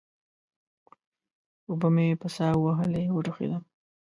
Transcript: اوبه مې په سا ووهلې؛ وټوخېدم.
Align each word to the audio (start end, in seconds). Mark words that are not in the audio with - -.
اوبه 1.69 1.87
مې 1.95 2.07
په 2.21 2.27
سا 2.35 2.47
ووهلې؛ 2.55 3.03
وټوخېدم. 3.11 3.63